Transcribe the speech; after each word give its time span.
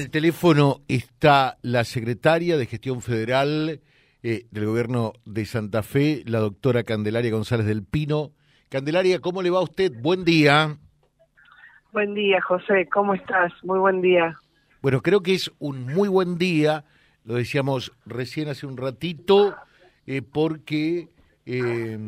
el 0.00 0.10
teléfono 0.12 0.82
está 0.86 1.58
la 1.60 1.82
secretaria 1.82 2.56
de 2.56 2.66
Gestión 2.66 3.02
Federal 3.02 3.80
eh, 4.22 4.46
del 4.52 4.66
Gobierno 4.66 5.12
de 5.24 5.44
Santa 5.44 5.82
Fe, 5.82 6.22
la 6.24 6.38
doctora 6.38 6.84
Candelaria 6.84 7.32
González 7.32 7.66
del 7.66 7.82
Pino. 7.82 8.30
Candelaria, 8.68 9.18
¿cómo 9.18 9.42
le 9.42 9.50
va 9.50 9.58
a 9.58 9.62
usted? 9.62 9.92
Buen 10.00 10.24
día. 10.24 10.78
Buen 11.92 12.14
día, 12.14 12.40
José. 12.42 12.88
¿Cómo 12.92 13.12
estás? 13.12 13.52
Muy 13.64 13.80
buen 13.80 14.00
día. 14.00 14.38
Bueno, 14.82 15.02
creo 15.02 15.20
que 15.20 15.34
es 15.34 15.50
un 15.58 15.86
muy 15.86 16.08
buen 16.08 16.38
día, 16.38 16.84
lo 17.24 17.34
decíamos 17.34 17.90
recién 18.06 18.48
hace 18.48 18.66
un 18.66 18.76
ratito, 18.76 19.56
eh, 20.06 20.22
porque 20.22 21.08
eh, 21.44 21.98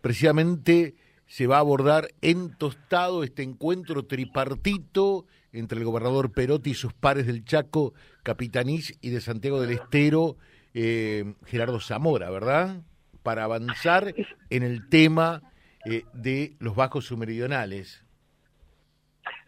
precisamente 0.00 0.94
se 1.26 1.48
va 1.48 1.56
a 1.56 1.60
abordar 1.60 2.10
en 2.22 2.56
Tostado 2.56 3.24
este 3.24 3.42
encuentro 3.42 4.04
tripartito 4.04 5.26
entre 5.52 5.78
el 5.78 5.84
gobernador 5.84 6.32
Perotti 6.32 6.70
y 6.70 6.74
sus 6.74 6.92
pares 6.92 7.26
del 7.26 7.44
Chaco, 7.44 7.94
Capitanís 8.22 8.98
y 9.00 9.10
de 9.10 9.20
Santiago 9.20 9.60
del 9.60 9.72
Estero, 9.72 10.36
eh, 10.74 11.34
Gerardo 11.46 11.80
Zamora, 11.80 12.30
¿verdad? 12.30 12.82
Para 13.22 13.44
avanzar 13.44 14.14
en 14.50 14.62
el 14.62 14.88
tema 14.88 15.42
eh, 15.84 16.04
de 16.12 16.54
los 16.60 16.76
bajos 16.76 17.06
submeridionales. 17.06 18.04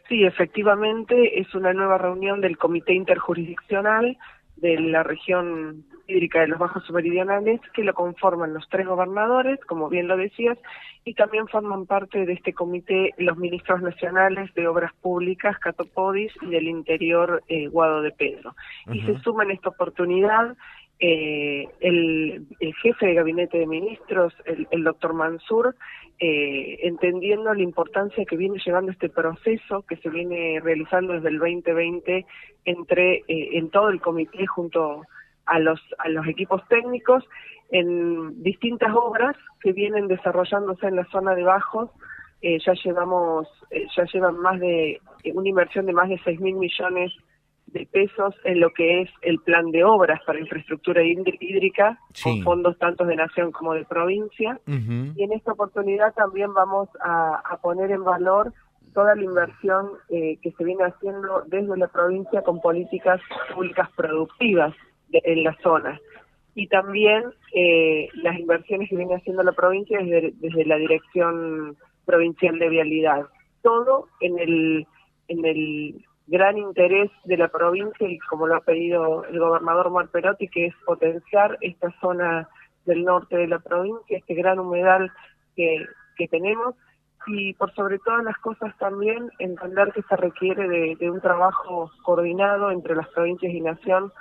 Sí, 0.08 0.24
efectivamente, 0.24 1.40
es 1.40 1.54
una 1.54 1.72
nueva 1.72 1.98
reunión 1.98 2.40
del 2.40 2.58
Comité 2.58 2.92
Interjurisdiccional 2.92 4.18
de 4.56 4.78
la 4.80 5.02
región 5.02 5.84
hídrica 6.12 6.40
de 6.40 6.48
los 6.48 6.58
bajos 6.58 6.84
submeridionales, 6.84 7.60
que 7.74 7.82
lo 7.82 7.94
conforman 7.94 8.54
los 8.54 8.68
tres 8.68 8.86
gobernadores, 8.86 9.58
como 9.64 9.88
bien 9.88 10.08
lo 10.08 10.16
decías, 10.16 10.58
y 11.04 11.14
también 11.14 11.48
forman 11.48 11.86
parte 11.86 12.26
de 12.26 12.32
este 12.32 12.52
comité 12.52 13.14
los 13.18 13.36
ministros 13.36 13.82
nacionales 13.82 14.52
de 14.54 14.68
Obras 14.68 14.92
Públicas, 15.00 15.58
Catopodis, 15.58 16.32
y 16.42 16.46
del 16.46 16.68
Interior, 16.68 17.42
eh, 17.48 17.68
Guado 17.68 18.02
de 18.02 18.12
Pedro. 18.12 18.54
Y 18.92 19.00
se 19.02 19.18
suma 19.20 19.44
en 19.44 19.52
esta 19.52 19.70
oportunidad 19.70 20.56
eh, 21.04 21.66
el, 21.80 22.46
jefe 22.80 23.06
de 23.06 23.14
gabinete 23.14 23.58
de 23.58 23.66
ministros, 23.66 24.32
el, 24.44 24.84
doctor 24.84 25.14
Mansur, 25.14 25.74
eh, 26.20 26.78
entendiendo 26.82 27.52
la 27.52 27.62
importancia 27.62 28.24
que 28.24 28.36
viene 28.36 28.60
llevando 28.64 28.92
este 28.92 29.08
proceso 29.08 29.82
que 29.82 29.96
se 29.96 30.08
viene 30.08 30.60
realizando 30.62 31.14
desde 31.14 31.30
el 31.30 31.40
2020 31.40 32.24
entre 32.66 33.16
eh, 33.16 33.24
en 33.26 33.70
todo 33.70 33.88
el 33.88 34.00
comité 34.00 34.46
junto 34.46 35.02
a 35.46 35.58
los 35.58 35.80
a 35.98 36.08
los 36.08 36.26
equipos 36.26 36.62
técnicos 36.68 37.24
en 37.70 38.42
distintas 38.42 38.94
obras 38.94 39.36
que 39.60 39.72
vienen 39.72 40.06
desarrollándose 40.06 40.86
en 40.86 40.96
la 40.96 41.04
zona 41.06 41.34
de 41.34 41.42
bajos. 41.42 41.90
Ya 42.42 42.72
llevamos 42.84 43.48
ya 43.96 44.04
llevan 44.12 44.38
más 44.38 44.58
de 44.58 45.00
una 45.32 45.48
inversión 45.48 45.86
de 45.86 45.92
más 45.92 46.08
de 46.08 46.20
6 46.24 46.40
mil 46.40 46.56
millones 46.56 47.12
de 47.72 47.86
pesos 47.86 48.34
en 48.44 48.60
lo 48.60 48.70
que 48.72 49.02
es 49.02 49.10
el 49.22 49.38
plan 49.38 49.70
de 49.70 49.84
obras 49.84 50.20
para 50.26 50.40
infraestructura 50.40 51.02
hídrica, 51.02 51.98
con 52.22 52.42
fondos 52.42 52.78
tanto 52.78 53.04
de 53.04 53.16
nación 53.16 53.52
como 53.52 53.74
de 53.74 53.84
provincia. 53.84 54.60
Y 54.66 55.22
en 55.22 55.32
esta 55.32 55.52
oportunidad 55.52 56.12
también 56.14 56.52
vamos 56.52 56.88
a, 57.00 57.58
poner 57.62 57.90
en 57.90 58.04
valor 58.04 58.52
toda 58.92 59.14
la 59.14 59.22
inversión 59.22 59.88
eh, 60.10 60.38
que 60.42 60.52
se 60.52 60.64
viene 60.64 60.84
haciendo 60.84 61.44
desde 61.46 61.76
la 61.78 61.88
provincia 61.88 62.42
con 62.42 62.60
políticas 62.60 63.20
públicas 63.54 63.88
productivas 63.96 64.74
en 65.12 65.44
la 65.44 65.56
zona. 65.62 66.00
Y 66.54 66.66
también 66.68 67.24
eh, 67.54 68.08
las 68.14 68.38
inversiones 68.38 68.88
que 68.88 68.96
viene 68.96 69.14
haciendo 69.14 69.42
la 69.42 69.52
provincia 69.52 69.98
desde, 69.98 70.32
desde 70.36 70.66
la 70.66 70.76
Dirección 70.76 71.76
Provincial 72.04 72.58
de 72.58 72.68
Vialidad. 72.68 73.26
Todo 73.62 74.08
en 74.20 74.38
el, 74.38 74.86
en 75.28 75.44
el 75.44 76.04
gran 76.26 76.58
interés 76.58 77.10
de 77.24 77.36
la 77.36 77.48
provincia 77.48 78.08
y 78.08 78.18
como 78.18 78.46
lo 78.46 78.56
ha 78.56 78.60
pedido 78.60 79.24
el 79.24 79.38
gobernador 79.38 79.90
Marperotti, 79.90 80.48
que 80.48 80.66
es 80.66 80.74
potenciar 80.84 81.58
esta 81.60 81.90
zona 82.00 82.48
del 82.84 83.04
norte 83.04 83.36
de 83.36 83.46
la 83.46 83.60
provincia, 83.60 84.18
este 84.18 84.34
gran 84.34 84.58
humedal 84.58 85.10
que, 85.56 85.86
que 86.16 86.28
tenemos 86.28 86.74
y 87.26 87.54
por 87.54 87.72
sobre 87.74 87.98
todas 87.98 88.24
las 88.24 88.36
cosas 88.38 88.76
también 88.78 89.30
entender 89.38 89.92
que 89.92 90.02
se 90.02 90.16
requiere 90.16 90.96
de, 90.96 91.10
un 91.10 91.20
trabajo 91.20 91.90
coordinado 92.02 92.70
entre 92.70 92.96
las 92.96 93.08
provincias 93.08 93.52
y 93.52 93.60
nación 93.60 94.12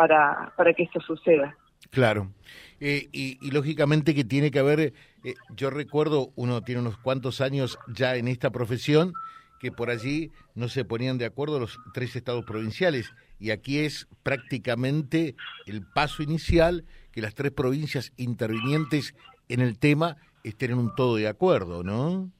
para, 0.00 0.50
para 0.56 0.72
que 0.72 0.84
esto 0.84 0.98
suceda. 1.02 1.54
Claro. 1.90 2.32
Eh, 2.80 3.10
y, 3.12 3.50
lógicamente 3.50 4.14
que 4.14 4.24
tiene 4.24 4.50
que 4.50 4.58
haber, 4.58 4.80
eh, 4.80 5.34
yo 5.54 5.68
recuerdo, 5.68 6.32
uno 6.36 6.62
tiene 6.62 6.80
unos 6.80 6.96
cuantos 6.96 7.42
años 7.42 7.78
ya 7.86 8.16
en 8.16 8.26
esta 8.26 8.48
profesión, 8.48 9.12
que 9.58 9.70
por 9.70 9.90
allí 9.90 10.30
no 10.54 10.70
se 10.70 10.86
ponían 10.86 11.18
de 11.18 11.26
acuerdo 11.26 11.60
los 11.60 11.78
tres 11.92 12.16
estados 12.16 12.46
provinciales 12.46 13.12
y 13.38 13.50
aquí 13.50 13.80
es 13.80 14.08
prácticamente 14.22 15.34
el 15.66 15.82
paso 15.82 16.22
inicial 16.22 16.86
que 17.12 17.20
las 17.20 17.34
tres 17.34 17.52
provincias 17.52 18.14
intervinientes 18.16 19.14
en 19.50 19.60
el 19.60 19.78
tema 19.78 20.16
estén 20.44 20.70
en 20.70 20.78
un 20.78 20.94
todo 20.94 21.16
de 21.16 21.28
acuerdo, 21.28 21.82
¿no? 21.82 22.30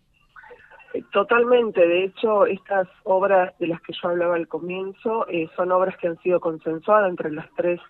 Totalmente, 1.13 1.87
de 1.87 2.05
hecho 2.05 2.47
estas 2.47 2.89
obras 3.05 3.57
de 3.59 3.69
las 3.69 3.81
que 3.83 3.93
yo 3.93 4.09
hablaba 4.09 4.35
al 4.35 4.49
comienzo 4.49 5.27
eh, 5.29 5.49
son 5.55 5.71
obras 5.71 5.97
que 5.99 6.09
han 6.09 6.19
sido 6.19 6.41
consensuadas 6.41 7.11
entre 7.11 7.31
las 7.31 7.47
tres 7.57 7.81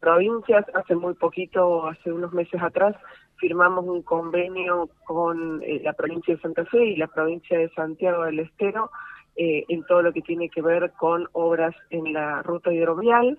provincias. 0.00 0.64
Hace 0.74 0.94
muy 0.94 1.14
poquito, 1.14 1.86
hace 1.86 2.10
unos 2.12 2.32
meses 2.32 2.62
atrás, 2.62 2.96
firmamos 3.36 3.84
un 3.84 4.02
convenio 4.02 4.88
con 5.04 5.62
eh, 5.62 5.80
la 5.84 5.92
provincia 5.92 6.34
de 6.34 6.40
Santa 6.40 6.64
Fe 6.64 6.84
y 6.86 6.96
la 6.96 7.08
provincia 7.08 7.58
de 7.58 7.68
Santiago 7.70 8.24
del 8.24 8.40
Estero 8.40 8.90
eh, 9.36 9.64
en 9.68 9.84
todo 9.84 10.00
lo 10.00 10.12
que 10.14 10.22
tiene 10.22 10.48
que 10.48 10.62
ver 10.62 10.92
con 10.92 11.28
obras 11.32 11.74
en 11.90 12.14
la 12.14 12.42
ruta 12.42 12.72
hidrovial. 12.72 13.38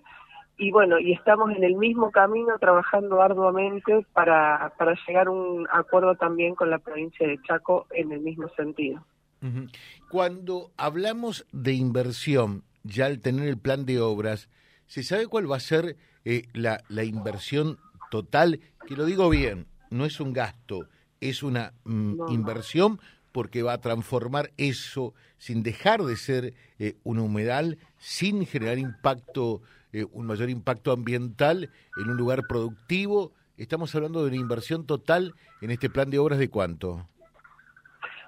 Y 0.58 0.72
bueno, 0.72 1.00
y 1.00 1.14
estamos 1.14 1.52
en 1.56 1.64
el 1.64 1.76
mismo 1.76 2.10
camino 2.12 2.58
trabajando 2.60 3.22
arduamente 3.22 4.06
para, 4.14 4.74
para 4.78 4.96
llegar 5.08 5.28
a 5.28 5.32
un 5.32 5.68
acuerdo 5.72 6.16
también 6.16 6.56
con 6.56 6.72
la 6.72 6.80
provincia 6.80 7.28
de 7.28 7.40
Chaco 7.44 7.86
en 7.92 8.12
el 8.12 8.22
mismo 8.22 8.50
sentido. 8.50 9.06
Cuando 10.10 10.72
hablamos 10.78 11.46
de 11.52 11.74
inversión, 11.74 12.64
ya 12.84 13.06
al 13.06 13.20
tener 13.20 13.48
el 13.48 13.60
plan 13.60 13.86
de 13.86 14.00
obras, 14.00 14.50
¿se 14.88 15.04
sabe 15.04 15.28
cuál 15.28 15.50
va 15.50 15.58
a 15.58 15.60
ser 15.60 15.96
eh, 16.26 16.44
la, 16.54 16.80
la 16.90 17.04
inversión 17.04 17.78
total? 18.10 18.60
Que 18.88 18.96
lo 18.96 19.06
digo 19.06 19.30
bien, 19.30 19.68
no 19.92 20.06
es 20.06 20.20
un 20.20 20.34
gasto, 20.34 20.88
es 21.22 21.44
una 21.44 21.74
mm, 21.84 22.32
inversión 22.32 23.00
porque 23.32 23.62
va 23.62 23.74
a 23.74 23.82
transformar 23.82 24.52
eso 24.58 25.14
sin 25.38 25.62
dejar 25.62 26.02
de 26.02 26.16
ser 26.16 26.54
eh, 26.80 26.96
un 27.04 27.20
humedal, 27.20 27.78
sin 28.00 28.46
generar 28.48 28.80
impacto, 28.80 29.62
eh, 29.94 30.06
un 30.12 30.26
mayor 30.26 30.50
impacto 30.50 30.92
ambiental 30.92 31.70
en 31.98 32.10
un 32.10 32.18
lugar 32.18 32.42
productivo. 32.48 33.32
Estamos 33.58 33.94
hablando 33.96 34.22
de 34.22 34.28
una 34.28 34.38
inversión 34.38 34.86
total 34.86 35.34
en 35.62 35.72
este 35.72 35.90
plan 35.90 36.10
de 36.10 36.20
obras 36.20 36.40
de 36.40 36.50
cuánto? 36.50 37.08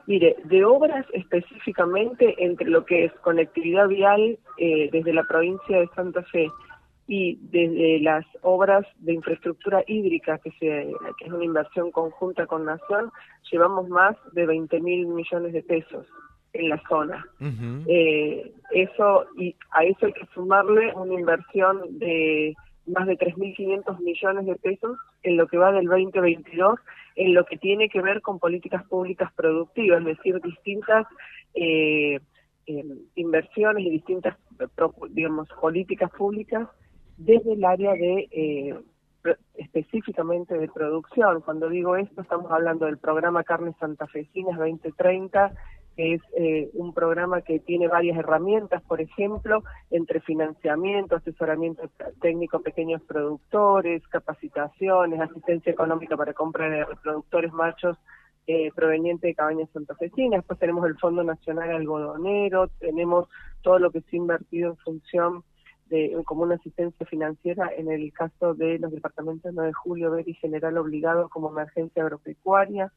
Mire, 0.08 0.38
de 0.46 0.66
obras 0.66 1.06
específicamente 1.14 2.44
entre 2.44 2.68
lo 2.68 2.84
que 2.86 3.06
es 3.06 3.14
conectividad 3.22 3.88
vial 3.88 4.40
eh, 4.58 4.90
desde 4.92 5.14
la 5.14 5.24
provincia 5.24 5.80
de 5.80 5.88
Santa 5.96 6.24
Fe 6.24 6.50
y 7.08 7.38
desde 7.52 8.00
las 8.00 8.26
obras 8.41 8.86
de 9.00 9.14
infraestructura 9.14 9.84
hídrica, 9.88 10.40
que, 10.40 10.52
se, 10.52 10.91
que 11.18 11.26
es 11.26 11.31
una 11.31 11.44
inversión 11.44 11.91
conjunta 11.91 12.47
con 12.47 12.66
Nación, 12.66 13.12
llevamos 13.52 13.88
más 13.90 14.16
de 14.31 14.46
20 14.46 14.80
mil 14.80 15.08
millones 15.08 15.53
de 15.53 15.62
pesos 15.64 16.08
en 16.54 16.70
la 16.70 16.82
zona. 16.88 17.26
eh, 17.88 18.52
eso 18.72 19.26
y 19.38 19.56
a 19.72 19.84
eso 19.84 20.06
hay 20.06 20.14
que 20.14 20.26
sumarle 20.34 20.94
una 20.96 21.14
inversión 21.14 22.00
de 22.00 22.56
más 22.88 23.08
de 23.08 23.18
3.500 23.18 24.00
millones 24.00 24.46
de 24.46 24.56
pesos 24.56 24.98
en 25.24 25.38
lo 25.38 25.48
que 25.48 25.58
va 25.58 25.72
del 25.72 25.86
2022, 25.86 26.80
en 27.16 27.34
lo 27.34 27.46
que 27.46 27.58
tiene 27.58 27.90
que 27.90 28.02
ver 28.02 28.22
con 28.22 28.40
políticas 28.40 28.84
públicas 28.88 29.32
productivas, 29.34 30.00
es 30.00 30.18
decir, 30.18 30.42
distintas 30.42 31.06
eh, 31.54 32.20
eh 32.68 32.86
inversiones 33.16 33.86
y 33.86 33.90
distintas, 33.92 34.38
digamos, 35.12 35.48
políticas 35.62 36.12
públicas 36.12 36.68
desde 37.18 37.53
el 37.53 37.66
área 37.66 37.94
de 37.94 38.28
eh, 38.32 38.76
específicamente 39.56 40.58
de 40.58 40.70
producción. 40.70 41.41
Cuando 41.41 41.70
digo 41.70 41.96
esto, 41.96 42.22
estamos 42.22 42.52
hablando 42.52 42.85
del 42.85 42.97
programa 42.97 43.44
Carnes 43.44 43.76
Santafesinas 43.79 44.58
2030, 44.58 45.52
que 45.99 46.13
es 46.13 46.22
eh, 46.37 46.69
un 46.75 46.93
programa 46.93 47.41
que 47.41 47.59
tiene 47.59 47.90
varias 47.90 48.17
herramientas, 48.17 48.81
por 48.84 49.01
ejemplo, 49.01 49.66
entre 49.91 50.22
financiamiento, 50.22 51.17
asesoramiento 51.17 51.90
técnico 52.22 52.55
a 52.55 52.61
pequeños 52.61 53.01
productores, 53.01 54.07
capacitaciones, 54.07 55.19
asistencia 55.19 55.73
económica 55.73 56.16
para 56.16 56.31
compra 56.31 56.69
de 56.69 56.85
reproductores 56.85 57.51
machos 57.51 57.97
eh, 58.47 58.72
proveniente 58.73 59.28
de 59.28 59.35
cabañas 59.35 59.69
santafesinas, 59.73 60.40
después 60.40 60.57
tenemos 60.57 60.85
el 60.85 60.97
Fondo 60.97 61.22
Nacional 61.22 61.69
Algodonero, 61.69 62.69
tenemos 62.79 63.28
todo 63.61 63.78
lo 63.78 63.91
que 63.91 63.99
se 63.99 64.16
ha 64.16 64.19
invertido 64.19 64.69
en 64.69 64.78
función 64.78 65.43
de, 65.90 66.16
como 66.23 66.43
una 66.43 66.55
asistencia 66.55 67.05
financiera 67.07 67.72
en 67.75 67.91
el 67.91 68.13
caso 68.13 68.53
de 68.53 68.79
los 68.79 68.93
departamentos 68.93 69.51
9 69.53 69.67
de 69.67 69.73
julio, 69.73 70.11
ver 70.11 70.29
y 70.29 70.34
general 70.35 70.78
obligado 70.78 71.28
como 71.28 71.49
emergencia 71.49 72.03
agropecuaria. 72.03 72.90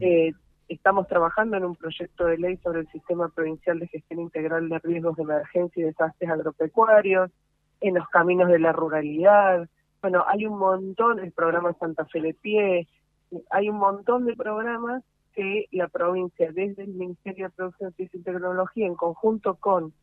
eh, 0.00 0.32
Estamos 0.68 1.08
trabajando 1.08 1.56
en 1.56 1.64
un 1.64 1.76
proyecto 1.76 2.26
de 2.26 2.36
ley 2.36 2.58
sobre 2.58 2.80
el 2.80 2.88
Sistema 2.88 3.30
Provincial 3.30 3.78
de 3.78 3.88
Gestión 3.88 4.20
Integral 4.20 4.68
de 4.68 4.78
Riesgos 4.80 5.16
de 5.16 5.22
Emergencia 5.22 5.80
y 5.80 5.86
Desastres 5.86 6.30
Agropecuarios, 6.30 7.30
en 7.80 7.94
los 7.94 8.06
caminos 8.08 8.48
de 8.48 8.58
la 8.58 8.72
ruralidad. 8.72 9.66
Bueno, 10.02 10.24
hay 10.26 10.44
un 10.44 10.58
montón, 10.58 11.20
el 11.20 11.32
programa 11.32 11.72
Santa 11.80 12.04
Fe 12.04 12.20
de 12.20 12.34
Pie, 12.34 12.86
hay 13.48 13.70
un 13.70 13.78
montón 13.78 14.26
de 14.26 14.36
programas 14.36 15.02
que 15.34 15.68
la 15.70 15.88
provincia, 15.88 16.52
desde 16.52 16.82
el 16.82 16.90
Ministerio 16.90 17.46
de 17.46 17.54
Producción, 17.54 17.94
Ciencia 17.94 18.20
y 18.20 18.22
Tecnología, 18.22 18.86
en 18.86 18.94
conjunto 18.94 19.54
con 19.54 19.94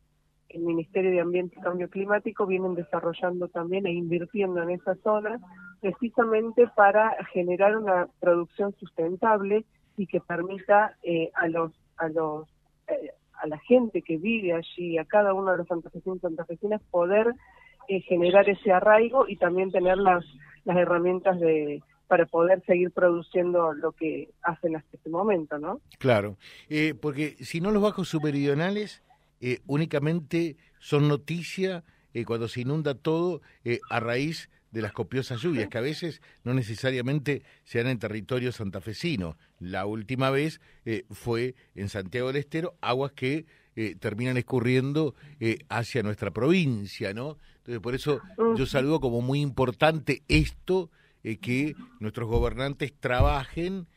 el 0.48 0.62
Ministerio 0.62 1.12
de 1.12 1.20
Ambiente 1.20 1.54
y 1.58 1.62
Cambio 1.62 1.88
Climático, 1.88 2.44
vienen 2.44 2.74
desarrollando 2.74 3.46
también 3.46 3.86
e 3.86 3.92
invirtiendo 3.92 4.60
en 4.62 4.70
esa 4.70 4.96
zona, 4.96 5.38
precisamente 5.80 6.66
para 6.74 7.24
generar 7.26 7.76
una 7.76 8.08
producción 8.18 8.74
sustentable 8.80 9.64
y 9.96 10.06
que 10.06 10.20
permita 10.20 10.96
eh, 11.02 11.30
a 11.34 11.48
los 11.48 11.72
a 11.96 12.08
los 12.08 12.48
eh, 12.88 13.10
a 13.42 13.46
la 13.46 13.58
gente 13.58 14.02
que 14.02 14.16
vive 14.16 14.54
allí, 14.54 14.96
a 14.96 15.04
cada 15.04 15.34
uno 15.34 15.52
de 15.52 15.58
los 15.58 15.68
santafesinos 15.68 16.18
y 16.18 16.20
santafesinas, 16.20 16.80
poder 16.90 17.34
eh, 17.88 18.00
generar 18.00 18.48
ese 18.48 18.72
arraigo 18.72 19.28
y 19.28 19.36
también 19.36 19.70
tener 19.70 19.98
las, 19.98 20.24
las 20.64 20.76
herramientas 20.76 21.38
de 21.40 21.82
para 22.08 22.24
poder 22.24 22.62
seguir 22.66 22.92
produciendo 22.92 23.72
lo 23.72 23.90
que 23.90 24.30
hacen 24.42 24.76
hasta 24.76 24.96
este 24.96 25.10
momento, 25.10 25.58
¿no? 25.58 25.80
Claro, 25.98 26.36
porque 27.02 27.30
si 27.40 27.60
no 27.60 27.72
los 27.72 27.82
bajos 27.82 28.08
superidionales 28.08 29.02
únicamente 29.66 30.56
son 30.78 31.08
noticia 31.08 31.82
cuando 32.24 32.46
se 32.46 32.60
inunda 32.60 32.94
todo 32.94 33.40
a 33.90 33.98
raíz 33.98 34.48
de 34.70 34.82
las 34.82 34.92
copiosas 34.92 35.40
lluvias, 35.40 35.68
que 35.68 35.78
a 35.78 35.82
veces 35.82 36.20
no 36.44 36.52
necesariamente 36.52 37.42
se 37.64 37.78
dan 37.78 37.92
en 37.92 37.98
territorio 37.98 38.52
santafesino. 38.52 39.36
La 39.58 39.86
última 39.86 40.30
vez 40.30 40.60
eh, 40.84 41.04
fue 41.10 41.54
en 41.74 41.88
Santiago 41.88 42.28
del 42.28 42.36
Estero, 42.36 42.76
aguas 42.80 43.12
que 43.12 43.46
eh, 43.76 43.94
terminan 43.98 44.36
escurriendo 44.36 45.14
eh, 45.40 45.58
hacia 45.68 46.02
nuestra 46.02 46.30
provincia, 46.30 47.14
¿no? 47.14 47.38
Entonces, 47.58 47.80
por 47.80 47.94
eso 47.94 48.20
yo 48.56 48.66
saludo 48.66 49.00
como 49.00 49.20
muy 49.20 49.40
importante 49.40 50.22
esto, 50.28 50.90
que 51.40 51.74
nuestros 51.98 52.28
gobernantes 52.28 52.92
trabajen 53.00 53.88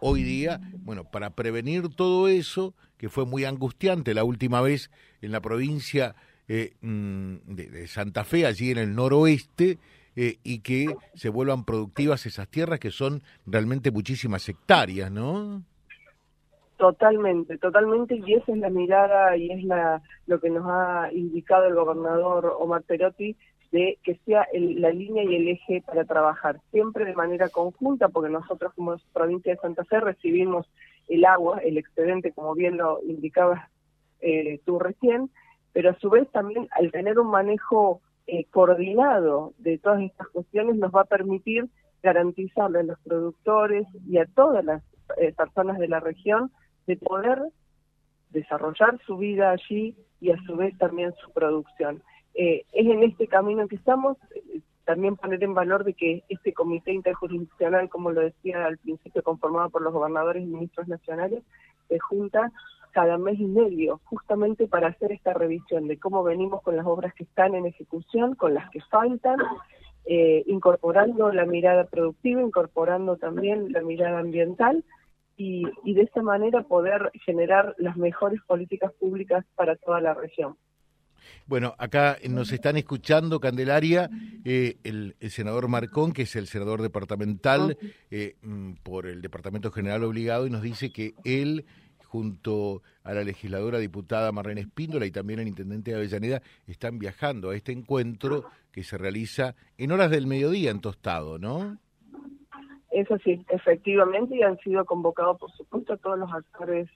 hoy 0.00 0.24
día, 0.24 0.60
bueno, 0.78 1.04
para 1.04 1.30
prevenir 1.30 1.88
todo 1.90 2.26
eso, 2.26 2.74
que 2.96 3.08
fue 3.08 3.24
muy 3.24 3.44
angustiante 3.44 4.14
la 4.14 4.24
última 4.24 4.60
vez 4.60 4.90
en 5.20 5.30
la 5.30 5.40
provincia 5.40 6.16
mm, 6.48 7.36
de 7.46 7.86
Santa 7.86 8.24
Fe, 8.24 8.46
allí 8.46 8.72
en 8.72 8.78
el 8.78 8.96
noroeste, 8.96 9.78
eh, 10.16 10.36
y 10.42 10.60
que 10.60 10.94
se 11.14 11.28
vuelvan 11.28 11.64
productivas 11.64 12.26
esas 12.26 12.48
tierras 12.48 12.80
que 12.80 12.90
son 12.90 13.22
realmente 13.46 13.90
muchísimas 13.90 14.48
hectáreas, 14.48 15.10
¿no? 15.10 15.62
Totalmente, 16.76 17.58
totalmente, 17.58 18.20
y 18.26 18.34
esa 18.34 18.52
es 18.52 18.58
la 18.58 18.68
mirada 18.68 19.36
y 19.36 19.50
es 19.52 19.62
la 19.64 20.02
lo 20.26 20.40
que 20.40 20.50
nos 20.50 20.66
ha 20.66 21.10
indicado 21.12 21.66
el 21.66 21.74
gobernador 21.74 22.56
Omar 22.58 22.82
Perotti 22.82 23.36
de 23.70 23.98
que 24.02 24.16
sea 24.26 24.46
la 24.52 24.90
línea 24.90 25.24
y 25.24 25.34
el 25.34 25.48
eje 25.48 25.82
para 25.86 26.04
trabajar 26.04 26.60
siempre 26.70 27.06
de 27.06 27.14
manera 27.14 27.48
conjunta, 27.48 28.08
porque 28.08 28.30
nosotros 28.30 28.72
como 28.74 28.96
provincia 29.14 29.52
de 29.54 29.60
Santa 29.60 29.84
Fe 29.84 29.98
recibimos 30.00 30.70
el 31.08 31.24
agua, 31.24 31.58
el 31.60 31.78
excedente, 31.78 32.32
como 32.32 32.54
bien 32.54 32.76
lo 32.76 33.00
indicabas 33.02 33.66
eh, 34.20 34.60
tú 34.66 34.78
recién, 34.78 35.30
pero 35.72 35.90
a 35.90 35.98
su 35.98 36.10
vez 36.10 36.28
también 36.32 36.68
al 36.72 36.90
tener 36.90 37.18
un 37.18 37.30
manejo 37.30 38.02
eh, 38.26 38.44
coordinado 38.50 39.52
de 39.58 39.78
todas 39.78 40.02
estas 40.02 40.28
cuestiones 40.28 40.76
nos 40.76 40.92
va 40.92 41.02
a 41.02 41.06
permitir 41.06 41.68
garantizarle 42.02 42.80
a 42.80 42.84
los 42.84 42.98
productores 43.00 43.86
y 44.08 44.18
a 44.18 44.26
todas 44.26 44.64
las 44.64 44.82
eh, 45.16 45.32
personas 45.32 45.78
de 45.78 45.88
la 45.88 46.00
región 46.00 46.50
de 46.86 46.96
poder 46.96 47.42
desarrollar 48.30 48.98
su 49.06 49.16
vida 49.16 49.50
allí 49.50 49.96
y 50.20 50.30
a 50.30 50.36
su 50.46 50.56
vez 50.56 50.76
también 50.78 51.12
su 51.22 51.30
producción. 51.32 52.02
Eh, 52.34 52.64
es 52.72 52.86
en 52.86 53.02
este 53.02 53.26
camino 53.26 53.68
que 53.68 53.76
estamos, 53.76 54.16
también 54.84 55.16
poner 55.16 55.42
en 55.44 55.54
valor 55.54 55.84
de 55.84 55.94
que 55.94 56.24
este 56.28 56.52
comité 56.52 56.92
interjurisdiccional, 56.92 57.88
como 57.88 58.10
lo 58.10 58.22
decía 58.22 58.64
al 58.64 58.78
principio, 58.78 59.22
conformado 59.22 59.70
por 59.70 59.82
los 59.82 59.92
gobernadores 59.92 60.42
y 60.42 60.46
ministros 60.46 60.88
nacionales, 60.88 61.42
se 61.88 61.98
junta 61.98 62.50
cada 62.92 63.18
mes 63.18 63.38
y 63.40 63.46
medio, 63.46 64.00
justamente 64.04 64.68
para 64.68 64.88
hacer 64.88 65.12
esta 65.12 65.32
revisión 65.32 65.88
de 65.88 65.98
cómo 65.98 66.22
venimos 66.22 66.62
con 66.62 66.76
las 66.76 66.86
obras 66.86 67.14
que 67.14 67.24
están 67.24 67.54
en 67.54 67.66
ejecución, 67.66 68.34
con 68.34 68.54
las 68.54 68.70
que 68.70 68.80
faltan, 68.82 69.38
eh, 70.04 70.44
incorporando 70.46 71.32
la 71.32 71.46
mirada 71.46 71.84
productiva, 71.84 72.42
incorporando 72.42 73.16
también 73.16 73.72
la 73.72 73.82
mirada 73.82 74.20
ambiental 74.20 74.84
y, 75.36 75.64
y 75.84 75.94
de 75.94 76.02
esa 76.02 76.22
manera 76.22 76.62
poder 76.62 77.10
generar 77.24 77.74
las 77.78 77.96
mejores 77.96 78.40
políticas 78.46 78.92
públicas 78.92 79.44
para 79.56 79.76
toda 79.76 80.00
la 80.00 80.14
región. 80.14 80.56
Bueno, 81.46 81.74
acá 81.78 82.18
nos 82.28 82.52
están 82.52 82.76
escuchando, 82.76 83.40
Candelaria, 83.40 84.10
eh, 84.44 84.76
el, 84.84 85.16
senador 85.30 85.68
Marcón, 85.68 86.12
que 86.12 86.22
es 86.22 86.36
el 86.36 86.46
senador 86.46 86.82
departamental 86.82 87.76
eh, 88.10 88.36
mm, 88.42 88.74
por 88.82 89.06
el 89.06 89.22
Departamento 89.22 89.70
General 89.70 90.04
Obligado, 90.04 90.46
y 90.46 90.50
nos 90.50 90.62
dice 90.62 90.92
que 90.92 91.14
él 91.24 91.64
junto 92.12 92.82
a 93.04 93.14
la 93.14 93.24
legisladora 93.24 93.78
diputada 93.78 94.32
Marlene 94.32 94.60
Espíndola 94.60 95.06
y 95.06 95.10
también 95.10 95.40
el 95.40 95.48
intendente 95.48 95.92
de 95.92 95.96
Avellaneda, 95.96 96.42
están 96.66 96.98
viajando 96.98 97.48
a 97.48 97.56
este 97.56 97.72
encuentro 97.72 98.44
que 98.70 98.82
se 98.82 98.98
realiza 98.98 99.54
en 99.78 99.92
horas 99.92 100.10
del 100.10 100.26
mediodía 100.26 100.70
en 100.70 100.82
Tostado, 100.82 101.38
¿no? 101.38 101.78
Eso 102.90 103.16
sí, 103.24 103.42
efectivamente, 103.48 104.36
y 104.36 104.42
han 104.42 104.58
sido 104.58 104.84
convocados, 104.84 105.38
por 105.38 105.50
supuesto, 105.52 105.96
todos 105.96 106.18
los 106.18 106.30
actores 106.30 106.86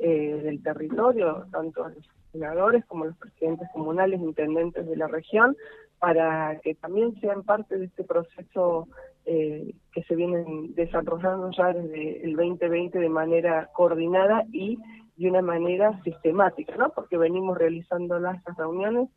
eh, 0.00 0.38
del 0.44 0.62
territorio, 0.62 1.46
tanto 1.50 1.88
los 1.88 2.06
senadores 2.32 2.84
como 2.84 3.06
los 3.06 3.16
presidentes 3.16 3.68
comunales, 3.72 4.20
intendentes 4.20 4.86
de 4.86 4.96
la 4.96 5.06
región, 5.06 5.56
para 5.98 6.60
que 6.60 6.74
también 6.74 7.18
sean 7.22 7.42
parte 7.42 7.78
de 7.78 7.86
este 7.86 8.04
proceso 8.04 8.86
eh, 9.30 9.74
que 9.92 10.02
se 10.04 10.14
vienen 10.16 10.74
desarrollando 10.74 11.50
ya 11.50 11.74
desde 11.74 12.24
el 12.24 12.34
2020 12.34 12.98
de 12.98 13.08
manera 13.10 13.68
coordinada 13.74 14.44
y 14.50 14.78
de 15.18 15.28
una 15.28 15.42
manera 15.42 16.00
sistemática, 16.02 16.74
¿no? 16.76 16.88
Porque 16.94 17.18
venimos 17.18 17.58
realizando 17.58 18.18
las 18.18 18.42
reuniones 18.56 19.10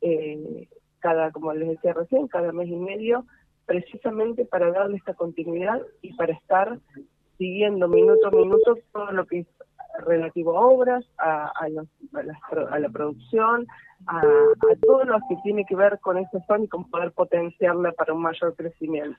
eh, 0.00 0.68
cada, 1.00 1.30
como 1.32 1.52
les 1.52 1.68
decía 1.68 1.92
recién, 1.92 2.28
cada 2.28 2.50
mes 2.52 2.68
y 2.68 2.76
medio, 2.76 3.26
precisamente 3.66 4.46
para 4.46 4.70
darle 4.70 4.96
esta 4.96 5.12
continuidad 5.12 5.82
y 6.00 6.14
para 6.14 6.32
estar 6.32 6.78
siguiendo 7.36 7.88
minuto 7.88 8.28
a 8.28 8.30
minuto 8.30 8.78
todo 8.90 9.12
lo 9.12 9.26
que 9.26 9.44
relativo 9.98 10.56
a 10.56 10.66
obras, 10.66 11.04
a, 11.18 11.52
a, 11.54 11.68
la, 11.68 12.88
producción, 12.88 13.66
a, 14.06 14.22
todo 14.80 15.04
lo 15.04 15.18
que 15.28 15.36
tiene 15.42 15.64
que 15.68 15.76
ver 15.76 15.98
con 16.00 16.18
esta 16.18 16.40
zona 16.46 16.64
y 16.64 16.68
con 16.68 16.88
poder 16.90 17.12
potenciarla 17.12 17.92
para 17.92 18.12
un 18.12 18.22
mayor 18.22 18.54
crecimiento. 18.54 19.18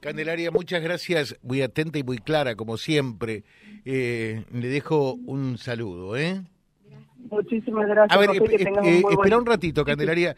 Candelaria, 0.00 0.50
muchas 0.50 0.82
gracias, 0.82 1.38
muy 1.42 1.60
atenta 1.60 1.98
y 1.98 2.02
muy 2.02 2.18
clara, 2.18 2.54
como 2.54 2.78
siempre. 2.78 3.44
Eh, 3.84 4.44
le 4.50 4.68
dejo 4.68 5.14
un 5.26 5.58
saludo, 5.58 6.16
¿eh? 6.16 6.40
Muchísimas 7.18 7.86
gracias. 7.86 8.16
A 8.16 8.18
ver, 8.18 8.30
eh, 8.30 9.02
espera 9.10 9.36
un 9.36 9.44
ratito, 9.44 9.84
Candelaria. 9.84 10.36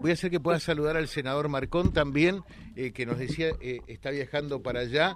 voy 0.00 0.10
a 0.10 0.14
hacer 0.14 0.32
que 0.32 0.40
pueda 0.40 0.58
saludar 0.58 0.96
al 0.96 1.06
senador 1.06 1.48
Marcón 1.48 1.92
también, 1.92 2.40
que 2.74 3.06
nos 3.06 3.18
decía 3.18 3.50
está 3.86 4.10
viajando 4.10 4.60
para 4.60 4.80
allá 4.80 5.14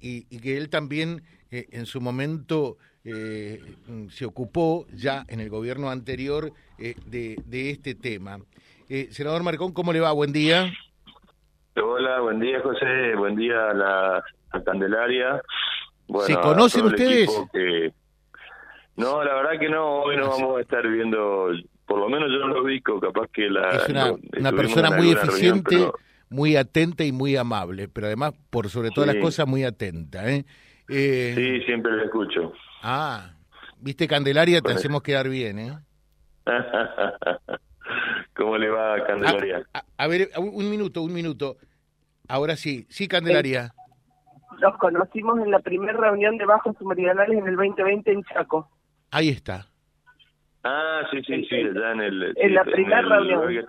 y, 0.00 0.26
y, 0.30 0.40
que 0.40 0.56
él 0.56 0.70
también 0.70 1.22
en 1.50 1.86
su 1.86 2.00
momento 2.00 2.76
se 3.02 4.26
ocupó 4.26 4.86
ya 4.92 5.24
en 5.28 5.40
el 5.40 5.48
gobierno 5.48 5.90
anterior 5.90 6.52
de, 6.78 7.36
de 7.44 7.70
este 7.70 7.94
tema. 7.94 8.38
senador 9.10 9.42
Marcón, 9.42 9.72
¿cómo 9.72 9.92
le 9.92 10.00
va? 10.00 10.12
Buen 10.12 10.32
día. 10.32 10.72
Hola, 11.80 12.20
buen 12.20 12.40
día 12.40 12.60
José, 12.60 13.14
buen 13.16 13.36
día 13.36 13.70
a 13.70 13.74
la 13.74 14.24
Candelaria. 14.64 15.40
¿Se 16.20 16.34
conocen 16.34 16.86
ustedes? 16.86 17.30
No, 18.96 19.22
la 19.22 19.34
verdad 19.34 19.60
que 19.60 19.68
no, 19.68 20.02
hoy 20.02 20.16
no 20.16 20.28
vamos 20.28 20.58
a 20.58 20.60
estar 20.60 20.86
viendo, 20.88 21.50
por 21.86 22.00
lo 22.00 22.08
menos 22.08 22.28
yo 22.32 22.38
no 22.40 22.48
lo 22.48 22.64
ubico, 22.64 22.98
capaz 22.98 23.28
que 23.32 23.48
la... 23.48 23.70
Es 23.70 23.88
una, 23.88 24.52
persona 24.52 24.90
muy 24.90 25.12
eficiente, 25.12 25.88
muy 26.30 26.56
atenta 26.56 27.04
y 27.04 27.12
muy 27.12 27.36
amable, 27.36 27.88
pero 27.88 28.06
además, 28.06 28.34
por 28.50 28.68
sobre 28.68 28.90
todas 28.90 29.14
las 29.14 29.22
cosas, 29.22 29.46
muy 29.46 29.64
atenta. 29.64 30.30
¿eh? 30.30 30.44
¿eh? 30.88 31.32
sí, 31.34 31.60
siempre 31.62 31.92
lo 31.92 32.04
escucho. 32.04 32.52
Ah, 32.82 33.32
viste 33.80 34.06
Candelaria, 34.06 34.60
te 34.60 34.72
hacemos 34.72 35.02
quedar 35.02 35.28
bien, 35.28 35.58
¿eh? 35.58 35.78
¿Cómo 38.36 38.56
le 38.56 38.68
va, 38.68 39.04
Candelaria? 39.06 39.62
A, 39.96 40.06
ver, 40.06 40.28
un 40.36 40.70
minuto, 40.70 41.02
un 41.02 41.12
minuto. 41.12 41.56
Ahora 42.28 42.56
sí, 42.56 42.86
sí, 42.88 43.08
Candelaria. 43.08 43.72
Nos 44.60 44.76
conocimos 44.78 45.38
en 45.40 45.50
la 45.50 45.60
primera 45.60 45.98
reunión 45.98 46.36
de 46.36 46.44
bajos 46.44 46.76
submeridionales 46.78 47.38
en 47.38 47.46
el 47.46 47.56
2020 47.56 48.12
en 48.12 48.24
Chaco. 48.24 48.68
Ahí 49.10 49.28
está. 49.30 49.66
Ah, 50.64 51.02
sí, 51.10 51.22
sí, 51.24 51.44
sí, 51.48 51.56
ya 51.74 51.92
en 51.92 52.00
el... 52.00 52.34
En 52.36 52.54
la 52.54 52.64
primera 52.64 53.02
reunión. 53.02 53.64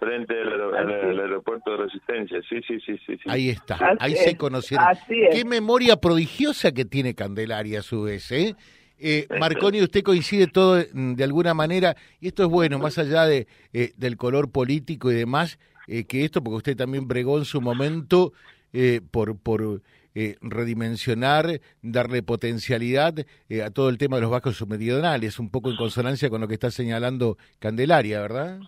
Frente 0.00 0.34
al, 0.40 1.20
aeropuerto 1.20 1.72
de 1.72 1.76
Resistencia, 1.76 2.40
sí, 2.48 2.56
sí, 2.66 2.80
sí, 2.80 2.98
sí. 3.06 3.16
Ahí 3.26 3.50
está, 3.50 3.96
ahí 4.00 4.16
se 4.16 4.36
conocieron. 4.36 4.86
Qué 5.06 5.44
memoria 5.44 5.96
prodigiosa 5.96 6.72
que 6.72 6.86
tiene 6.86 7.14
Candelaria 7.14 7.80
a 7.80 7.82
su 7.82 8.02
vez, 8.02 8.32
¿eh? 8.32 8.56
Eh, 9.02 9.26
Marconi, 9.38 9.80
usted 9.82 10.02
coincide 10.02 10.46
todo 10.46 10.82
mm, 10.92 11.14
de 11.14 11.24
alguna 11.24 11.54
manera, 11.54 11.96
y 12.20 12.28
esto 12.28 12.44
es 12.44 12.50
bueno, 12.50 12.78
más 12.78 12.98
allá 12.98 13.24
de, 13.24 13.46
eh, 13.72 13.92
del 13.96 14.16
color 14.16 14.50
político 14.50 15.10
y 15.10 15.14
demás, 15.14 15.58
eh, 15.86 16.04
que 16.04 16.24
esto, 16.24 16.42
porque 16.42 16.56
usted 16.56 16.76
también 16.76 17.06
bregó 17.08 17.38
en 17.38 17.44
su 17.44 17.60
momento 17.60 18.32
eh, 18.72 19.00
por, 19.10 19.38
por 19.38 19.82
redimensionar, 20.42 21.60
darle 21.82 22.22
potencialidad 22.22 23.14
a 23.64 23.70
todo 23.70 23.88
el 23.88 23.96
tema 23.96 24.16
de 24.16 24.22
los 24.22 24.30
vascos 24.30 24.56
submeridionales, 24.56 25.38
un 25.38 25.50
poco 25.50 25.70
en 25.70 25.76
consonancia 25.76 26.28
con 26.28 26.40
lo 26.40 26.48
que 26.48 26.54
está 26.54 26.70
señalando 26.70 27.38
Candelaria, 27.58 28.20
¿verdad? 28.20 28.60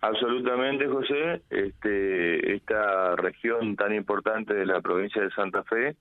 Absolutamente, 0.00 0.86
José. 0.86 1.42
Este, 1.50 2.54
esta 2.54 3.16
región 3.16 3.76
tan 3.76 3.94
importante 3.94 4.54
de 4.54 4.66
la 4.66 4.80
provincia 4.80 5.22
de 5.22 5.30
Santa 5.30 5.64
Fe, 5.64 5.96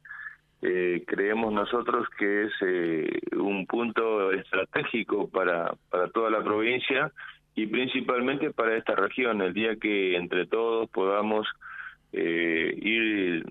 eh, 0.61 1.03
creemos 1.05 1.53
nosotros 1.53 2.07
que 2.17 2.45
es 2.45 2.51
eh, 2.61 3.19
un 3.35 3.65
punto 3.67 4.31
estratégico 4.31 5.29
para, 5.29 5.71
para 5.89 6.09
toda 6.09 6.29
la 6.31 6.43
provincia 6.43 7.11
y 7.55 7.67
principalmente 7.67 8.51
para 8.51 8.75
esta 8.75 8.95
región. 8.95 9.41
El 9.41 9.53
día 9.53 9.75
que 9.75 10.15
entre 10.15 10.45
todos 10.45 10.89
podamos 10.89 11.47
eh, 12.13 12.73
ir 12.81 13.45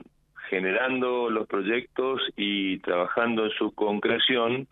generando 0.49 1.29
los 1.29 1.47
proyectos 1.49 2.23
y 2.37 2.79
trabajando 2.79 3.47
en 3.47 3.51
su 3.51 3.73
concreción, 3.75 4.69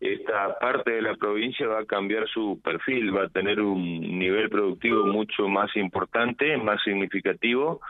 esta 0.00 0.58
parte 0.58 0.92
de 0.92 1.02
la 1.02 1.14
provincia 1.14 1.66
va 1.66 1.80
a 1.80 1.86
cambiar 1.86 2.28
su 2.28 2.60
perfil, 2.62 3.16
va 3.16 3.24
a 3.24 3.28
tener 3.28 3.60
un 3.60 4.18
nivel 4.18 4.50
productivo 4.50 5.06
mucho 5.06 5.48
más 5.48 5.74
importante, 5.76 6.56
más 6.56 6.82
significativo 6.82 7.80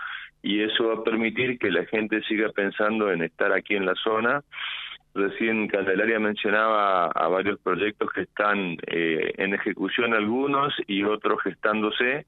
y 0.42 0.62
eso 0.62 0.88
va 0.88 0.94
a 0.94 1.04
permitir 1.04 1.58
que 1.58 1.70
la 1.70 1.86
gente 1.86 2.22
siga 2.22 2.50
pensando 2.50 3.10
en 3.10 3.22
estar 3.22 3.52
aquí 3.52 3.74
en 3.74 3.86
la 3.86 3.94
zona. 3.94 4.42
Recién 5.14 5.68
Candelaria 5.68 6.18
mencionaba 6.18 7.06
a 7.06 7.28
varios 7.28 7.58
proyectos 7.60 8.10
que 8.12 8.22
están 8.22 8.76
eh, 8.88 9.32
en 9.38 9.54
ejecución 9.54 10.12
algunos 10.12 10.74
y 10.86 11.04
otros 11.04 11.40
gestándose. 11.42 12.26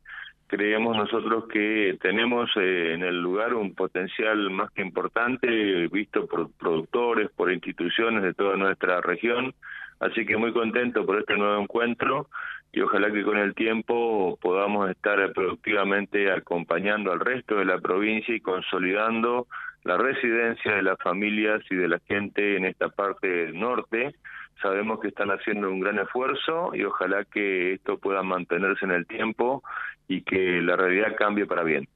Creemos 0.49 0.97
nosotros 0.97 1.49
que 1.49 1.99
tenemos 2.01 2.51
eh, 2.57 2.93
en 2.95 3.03
el 3.03 3.21
lugar 3.21 3.55
un 3.55 3.75
potencial 3.75 4.49
más 4.51 4.71
que 4.71 4.83
importante, 4.83 5.89
visto 5.89 6.27
por 6.27 6.53
productores, 6.53 7.31
por 7.31 7.53
instituciones 7.53 8.23
de 8.23 8.35
toda 8.35 8.57
nuestra 8.57 9.01
región. 9.01 9.55
Así 9.99 10.25
que 10.25 10.37
muy 10.37 10.53
contento 10.53 11.05
por 11.05 11.19
este 11.19 11.37
nuevo 11.37 11.61
encuentro 11.61 12.29
y 12.73 12.81
ojalá 12.81 13.11
que 13.11 13.25
con 13.25 13.39
el 13.39 13.55
tiempo 13.55 14.39
podamos 14.41 14.91
estar 14.91 15.33
productivamente 15.33 16.31
acompañando 16.31 17.11
al 17.11 17.21
resto 17.21 17.57
de 17.57 17.65
la 17.65 17.79
provincia 17.79 18.35
y 18.35 18.41
consolidando 18.41 19.47
la 19.85 19.97
residencia 19.97 20.75
de 20.75 20.83
las 20.83 20.99
familias 20.99 21.63
y 21.71 21.77
de 21.77 21.89
la 21.89 21.99
gente 22.07 22.57
en 22.57 22.67
esta 22.67 22.89
parte 22.89 23.27
del 23.27 23.59
norte. 23.59 24.15
Sabemos 24.63 25.01
que 25.01 25.09
están 25.09 25.31
haciendo 25.31 25.71
un 25.71 25.81
gran 25.81 25.99
esfuerzo 25.99 26.75
y 26.75 26.83
ojalá 26.85 27.25
que 27.25 27.75
esto 27.75 27.99
pueda 27.99 28.23
mantenerse 28.23 28.85
en 28.85 28.93
el 28.93 29.07
tiempo 29.07 29.63
y 30.09 30.23
que 30.23 30.61
la 30.63 30.77
realidad 30.77 31.15
cambie 31.17 31.47
para 31.47 31.63
bien. 31.63 31.89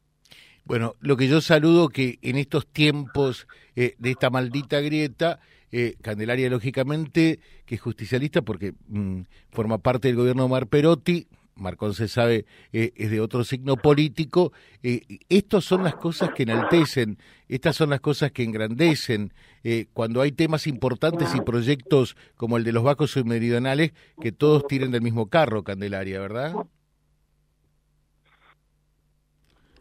Bueno, 0.65 0.95
lo 1.01 1.17
que 1.17 1.27
yo 1.27 1.41
saludo 1.41 1.89
que 1.89 2.19
en 2.23 2.37
estos 2.37 2.67
tiempos 2.67 3.49
eh, 3.75 3.95
de 3.99 4.11
esta 4.11 4.31
maldita 4.31 4.81
grieta, 4.81 5.41
eh, 5.73 5.95
Candelaria, 6.03 6.51
lógicamente, 6.51 7.41
que 7.65 7.77
es 7.77 7.81
justicialista 7.81 8.43
porque 8.43 8.75
mm, 8.89 9.23
forma 9.51 9.79
parte 9.79 10.09
del 10.09 10.17
gobierno 10.17 10.45
de 10.45 10.49
Mar 10.49 10.67
Perotti, 10.67 11.27
Marcón 11.61 11.95
se 11.95 12.09
sabe, 12.09 12.47
eh, 12.73 12.93
es 12.97 13.11
de 13.11 13.21
otro 13.21 13.45
signo 13.45 13.77
político. 13.77 14.53
Eh, 14.83 15.03
estas 15.29 15.65
son 15.65 15.85
las 15.85 15.95
cosas 15.95 16.31
que 16.35 16.45
enaltecen, 16.45 17.19
estas 17.49 17.77
son 17.77 17.91
las 17.91 18.01
cosas 18.01 18.33
que 18.33 18.43
engrandecen. 18.43 19.33
Eh, 19.63 19.87
cuando 19.93 20.21
hay 20.21 20.33
temas 20.33 20.67
importantes 20.67 21.35
y 21.35 21.41
proyectos 21.41 22.17
como 22.37 22.57
el 22.57 22.65
de 22.65 22.73
los 22.73 22.83
vacos 22.83 23.13
submeridionales, 23.13 23.93
que 24.21 24.33
todos 24.33 24.67
tiren 24.67 24.91
del 24.91 25.03
mismo 25.03 25.29
carro, 25.29 25.63
Candelaria, 25.63 26.21
¿verdad? 26.21 26.55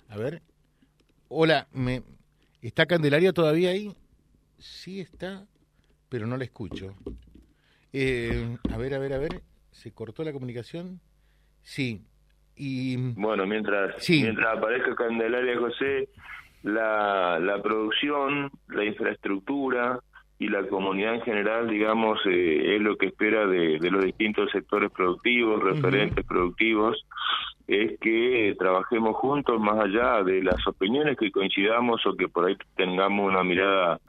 A 0.10 0.18
ver. 0.18 0.42
Hola, 1.28 1.68
¿me... 1.72 2.04
¿está 2.62 2.86
Candelaria 2.86 3.34
todavía 3.34 3.70
ahí? 3.70 3.96
Sí 4.58 5.00
está 5.00 5.48
pero 6.10 6.26
no 6.28 6.36
la 6.36 6.44
escucho. 6.44 6.96
Eh, 7.94 8.58
a 8.70 8.78
ver, 8.78 8.94
a 8.96 9.00
ver, 9.00 9.14
a 9.14 9.18
ver, 9.20 9.44
¿se 9.72 9.92
cortó 9.92 10.24
la 10.24 10.34
comunicación? 10.34 11.00
Sí. 11.62 12.02
Y... 12.56 12.98
Bueno, 13.14 13.46
mientras, 13.46 14.08
mientras 14.10 14.58
aparezca 14.58 14.96
Candelaria 14.96 15.58
José, 15.58 16.10
la, 16.64 17.40
la 17.40 17.62
producción, 17.62 18.52
la 18.68 18.84
infraestructura 18.84 20.00
y 20.40 20.48
la 20.48 20.66
comunidad 20.68 21.16
en 21.16 21.22
general, 21.22 21.70
digamos, 21.70 22.20
eh, 22.26 22.76
es 22.76 22.82
lo 22.82 22.96
que 22.96 23.08
espera 23.08 23.46
de, 23.46 23.78
los 23.92 24.06
distintos 24.06 24.50
sectores 24.52 24.90
productivos, 24.90 25.62
referentes 25.62 26.26
productivos, 26.26 27.06
es 27.68 28.00
que 28.00 28.56
trabajemos 28.58 29.16
juntos 29.18 29.60
más 29.60 29.78
allá 29.80 30.24
de 30.24 30.42
las 30.42 30.66
opiniones 30.66 31.18
que 31.18 31.30
coincidamos 31.30 32.06
o 32.06 32.16
que 32.16 32.30
por 32.30 32.48
ahí 32.48 32.58
tengamos 32.76 33.30
una 33.30 33.44
mirada 33.44 34.00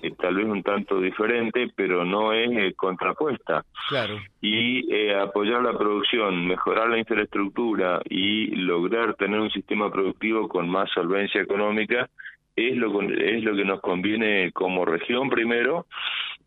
eh, 0.00 0.12
tal 0.16 0.36
vez 0.36 0.46
un 0.46 0.62
tanto 0.62 1.00
diferente, 1.00 1.70
pero 1.74 2.04
no 2.04 2.32
es 2.32 2.50
eh, 2.50 2.74
contrapuesta. 2.74 3.64
Claro. 3.88 4.18
Y 4.40 4.92
eh, 4.94 5.14
apoyar 5.14 5.62
la 5.62 5.76
producción, 5.76 6.46
mejorar 6.46 6.88
la 6.88 6.98
infraestructura 6.98 8.00
y 8.08 8.54
lograr 8.56 9.14
tener 9.14 9.40
un 9.40 9.50
sistema 9.50 9.90
productivo 9.90 10.48
con 10.48 10.68
más 10.68 10.90
solvencia 10.90 11.42
económica 11.42 12.08
es 12.54 12.76
lo 12.76 13.00
es 13.02 13.44
lo 13.44 13.54
que 13.54 13.64
nos 13.64 13.80
conviene 13.80 14.50
como 14.52 14.84
región 14.84 15.30
primero 15.30 15.86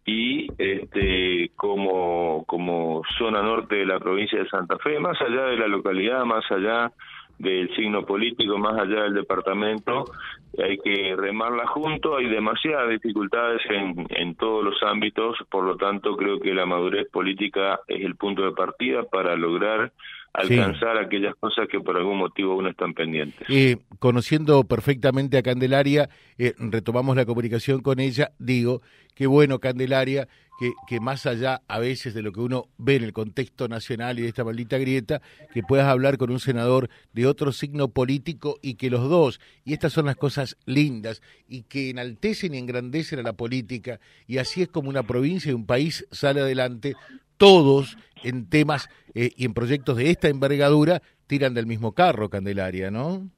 y 0.06 0.48
este 0.58 1.52
como 1.56 2.44
como 2.46 3.02
zona 3.18 3.42
norte 3.42 3.76
de 3.76 3.86
la 3.86 4.00
provincia 4.00 4.40
de 4.40 4.50
Santa 4.50 4.78
Fe, 4.80 5.00
más 5.00 5.20
allá 5.22 5.46
de 5.46 5.58
la 5.58 5.68
localidad, 5.68 6.26
más 6.26 6.44
allá 6.52 6.92
del 7.42 7.74
signo 7.76 8.06
político 8.06 8.58
más 8.58 8.80
allá 8.80 9.04
del 9.04 9.16
departamento, 9.16 10.06
hay 10.58 10.78
que 10.80 11.16
remarla 11.16 11.66
junto, 11.68 12.18
hay 12.18 12.28
demasiadas 12.28 12.90
dificultades 12.90 13.62
en, 13.70 14.06
en 14.10 14.36
todos 14.36 14.64
los 14.64 14.76
ámbitos, 14.84 15.38
por 15.50 15.64
lo 15.64 15.78
tanto 15.78 16.16
creo 16.18 16.40
que 16.40 16.54
la 16.54 16.66
madurez 16.66 17.08
política 17.10 17.80
es 17.88 18.04
el 18.04 18.16
punto 18.16 18.44
de 18.44 18.52
partida 18.52 19.04
para 19.04 19.36
lograr 19.36 19.92
alcanzar 20.34 20.98
aquellas 20.98 21.36
cosas 21.36 21.68
que 21.68 21.80
por 21.80 21.98
algún 21.98 22.18
motivo 22.18 22.54
aún 22.54 22.68
están 22.68 22.94
pendientes. 22.94 23.48
Eh, 23.50 23.78
conociendo 24.00 24.64
perfectamente 24.64 25.38
a 25.38 25.44
Candelaria, 25.44 26.10
eh, 26.38 26.54
retomamos 26.58 27.16
la 27.16 27.26
comunicación 27.26 27.82
con 27.82 28.00
ella, 28.00 28.32
digo, 28.40 28.82
qué 29.16 29.28
bueno 29.28 29.60
Candelaria, 29.60 30.28
que, 30.88 31.00
más 31.00 31.26
allá 31.26 31.64
a 31.68 31.80
veces 31.80 32.14
de 32.14 32.22
lo 32.22 32.32
que 32.32 32.40
uno 32.40 32.70
ve 32.78 32.96
en 32.96 33.04
el 33.04 33.14
contexto 33.14 33.68
nacional 33.68 34.20
y 34.20 34.24
de 34.24 34.28
esta 34.28 34.44
maldita 34.44 34.78
grieta, 34.78 35.22
que 35.54 35.64
puedas 35.64 35.88
hablar 35.88 36.18
con 36.18 36.30
un 36.30 36.40
senador 36.40 36.90
de 37.14 37.26
otro 37.26 37.52
signo 37.52 37.88
político 37.88 38.60
y 38.62 38.76
que 38.76 38.90
los 38.90 39.10
dos, 39.10 39.40
y 39.66 39.74
estas 39.74 39.94
son 39.94 40.06
las 40.06 40.16
cosas 40.16 40.58
lindas, 40.66 41.22
y 41.48 41.64
que 41.64 41.90
enaltecen 41.90 42.54
y 42.54 42.60
engrandecen 42.60 43.20
a 43.20 43.24
la 43.24 43.34
política, 43.34 44.00
y 44.28 44.38
así 44.38 44.62
es 44.62 44.68
como 44.68 44.90
una 44.90 45.04
provincia 45.04 45.52
y 45.52 45.56
un 45.56 45.66
país 45.66 46.06
sale 46.12 46.42
adelante, 46.42 46.96
todos 47.38 47.98
en 48.24 48.46
temas 48.48 48.88
eh, 49.16 49.32
y 49.36 49.46
en 49.46 49.56
proyectos 49.56 49.98
de 49.98 50.12
esta 50.12 50.30
envergadura 50.30 51.02
tiran 51.26 51.56
del 51.56 51.66
mismo 51.66 51.94
carro, 51.94 52.30
Candelaria, 52.30 52.92
¿no? 52.92 53.32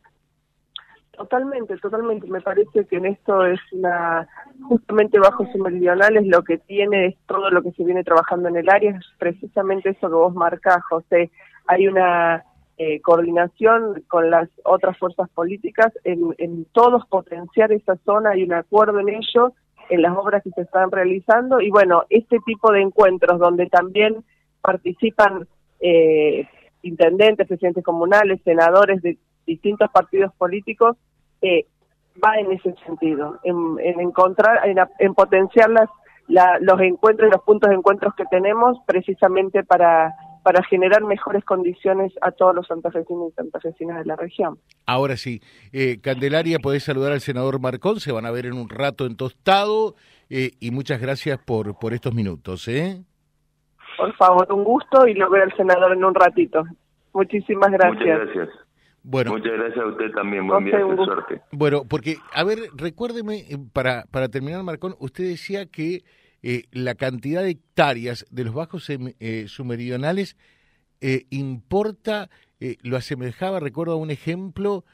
Totalmente, 1.16 1.78
totalmente. 1.78 2.28
Me 2.28 2.42
parece 2.42 2.86
que 2.86 2.98
en 2.98 3.06
esto 3.06 3.46
es 3.46 3.60
una, 3.72 4.28
justamente 4.64 5.20
bajo 5.20 5.46
su 5.52 5.60
meridional 5.60 6.18
es 6.18 6.26
lo 6.26 6.44
que 6.44 6.58
tiene, 6.58 7.06
es 7.06 7.16
todo 7.28 7.52
lo 7.52 7.62
que 7.62 7.72
se 7.72 7.84
viene 7.84 8.04
trabajando 8.04 8.50
en 8.50 8.58
el 8.58 8.68
área, 8.68 8.92
es 8.92 9.06
precisamente 9.20 9.90
eso 9.90 10.08
que 10.08 10.16
vos 10.16 10.34
marcás, 10.34 10.84
José. 10.90 11.30
Hay 11.68 11.88
una 11.88 12.44
eh, 12.80 13.00
coordinación 13.02 14.04
con 14.08 14.32
las 14.32 14.50
otras 14.64 14.98
fuerzas 14.98 15.30
políticas 15.30 15.94
en, 16.04 16.34
en 16.40 16.66
todos 16.72 17.06
potenciar 17.06 17.72
esa 17.72 17.96
zona, 17.98 18.32
hay 18.32 18.44
un 18.44 18.54
acuerdo 18.54 19.00
en 19.00 19.10
ello 19.10 19.54
en 19.90 20.02
las 20.02 20.18
obras 20.18 20.42
que 20.42 20.50
se 20.50 20.62
están 20.62 20.90
realizando 20.90 21.62
y 21.62 21.70
bueno, 21.70 22.06
este 22.10 22.40
tipo 22.40 22.72
de 22.72 22.82
encuentros 22.82 23.40
donde 23.40 23.68
también 23.68 24.24
participan 24.62 25.48
eh, 25.80 26.48
intendentes, 26.82 27.48
presidentes 27.48 27.84
comunales, 27.84 28.42
senadores 28.44 29.02
de 29.04 29.18
distintos 29.64 29.90
partidos 29.92 30.34
políticos, 30.36 30.98
eh, 31.42 31.66
va 32.24 32.38
en 32.38 32.52
ese 32.52 32.76
sentido, 32.86 33.40
en, 33.44 33.80
encontrar, 34.00 34.68
en, 34.68 34.78
en 35.00 35.14
potenciar 35.14 35.70
las, 35.70 35.90
los 36.62 36.80
encuentros, 36.82 37.32
los 37.32 37.42
puntos 37.44 37.70
de 37.70 37.76
encuentros 37.76 38.14
que 38.16 38.26
tenemos 38.26 38.78
precisamente 38.86 39.64
para 39.64 40.14
para 40.44 40.62
generar 40.64 41.04
mejores 41.04 41.44
condiciones 41.46 42.12
a 42.22 42.32
todos 42.32 42.54
los 42.54 42.68
santafesinos 42.68 43.32
y 43.32 43.36
santafesinas 43.36 44.00
de 44.00 44.06
la 44.06 44.18
región. 44.18 44.60
Ahora 44.86 45.16
sí, 45.16 45.42
eh, 45.72 46.00
Candelaria, 46.02 46.60
podés 46.60 46.84
saludar 46.84 47.14
al 47.14 47.22
senador 47.22 47.60
Marcón, 47.62 48.02
se 48.02 48.12
van 48.12 48.26
a 48.26 48.32
ver 48.32 48.46
en 48.46 48.54
un 48.54 48.70
rato 48.70 49.06
en 49.06 49.16
Tostado, 49.16 49.96
eh, 50.30 50.52
y 50.60 50.72
muchas 50.72 51.02
gracias 51.02 51.40
por, 51.40 51.80
por 51.80 51.94
estos 51.94 52.14
minutos. 52.14 52.68
¿eh? 52.68 53.02
Por 53.98 54.14
favor, 54.16 54.52
un 54.52 54.66
gusto 54.66 55.08
y 55.08 55.14
lo 55.14 55.30
veo 55.30 55.44
al 55.44 55.56
senador 55.56 55.94
en 55.94 56.04
un 56.04 56.14
ratito. 56.14 56.64
Muchísimas 57.14 57.72
gracias. 57.72 58.20
Muchas 58.20 58.36
gracias. 58.36 58.63
Bueno, 59.04 59.32
Muchas 59.32 59.52
gracias 59.52 59.84
a 59.84 59.88
usted 59.88 60.12
también, 60.12 60.48
buen 60.48 60.64
día, 60.64 60.80
suerte. 60.80 61.42
Bueno, 61.52 61.84
porque, 61.88 62.16
a 62.34 62.44
ver, 62.46 62.60
recuérdeme, 62.74 63.40
eh, 63.40 63.58
para, 63.74 64.06
para 64.10 64.30
terminar, 64.30 64.64
Marcón, 64.64 64.96
usted 65.00 65.26
decía 65.26 65.66
que 65.66 66.04
eh, 66.42 66.64
la 66.72 66.96
cantidad 66.96 67.42
de 67.42 67.52
hectáreas 67.52 68.26
de 68.30 68.44
los 68.46 68.54
bajos 68.54 68.90
eh, 68.90 69.46
sumeridionales 69.48 70.38
eh, 71.02 71.26
importa, 71.32 72.30
lo 72.82 72.96
asemejaba, 72.96 73.60
recuerdo 73.60 73.98
un 73.98 74.10
ejemplo, 74.10 74.86